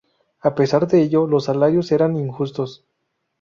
[0.41, 2.87] A pesar de ello, los salarios eran injustos.